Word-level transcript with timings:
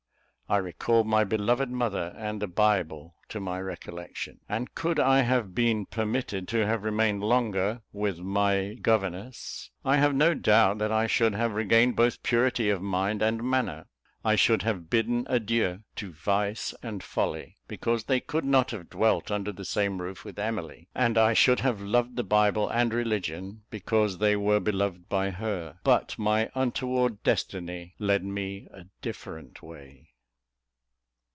I 0.49 0.57
recalled 0.57 1.07
my 1.07 1.23
beloved 1.23 1.69
mother 1.71 2.13
and 2.17 2.41
the 2.41 2.47
Bible 2.47 3.15
to 3.29 3.39
my 3.39 3.57
recollection; 3.61 4.41
and 4.49 4.75
could 4.75 4.99
I 4.99 5.21
have 5.21 5.55
been 5.55 5.85
permitted 5.85 6.45
to 6.49 6.67
have 6.67 6.83
remained 6.83 7.23
longer 7.23 7.83
with 7.93 8.19
my 8.19 8.75
"governess," 8.81 9.69
I 9.85 9.95
have 9.95 10.13
no 10.13 10.33
doubt 10.33 10.77
that 10.79 10.91
I 10.91 11.07
should 11.07 11.35
have 11.35 11.53
regained 11.53 11.95
both 11.95 12.21
purity 12.21 12.69
of 12.69 12.81
mind 12.81 13.21
and 13.21 13.41
manner. 13.49 13.87
I 14.25 14.35
should 14.35 14.63
have 14.63 14.89
bidden 14.89 15.25
adieu 15.29 15.83
to 15.95 16.11
vice 16.11 16.73
and 16.83 17.01
folly, 17.01 17.55
because 17.69 18.03
they 18.03 18.19
could 18.19 18.43
not 18.43 18.71
have 18.71 18.89
dwelt 18.89 19.31
under 19.31 19.53
the 19.53 19.63
same 19.63 20.01
roof 20.01 20.25
with 20.25 20.37
Emily; 20.37 20.89
and 20.93 21.17
I 21.17 21.31
should 21.31 21.61
have 21.61 21.79
loved 21.79 22.17
the 22.17 22.25
Bible 22.25 22.67
and 22.67 22.93
religion, 22.93 23.61
because 23.69 24.17
they 24.17 24.35
were 24.35 24.59
beloved 24.59 25.07
by 25.07 25.29
her: 25.29 25.79
but 25.85 26.19
my 26.19 26.49
untoward 26.53 27.23
destiny 27.23 27.95
led 27.99 28.25
me 28.25 28.67
a 28.73 28.87
different 29.01 29.63
way. 29.63 30.09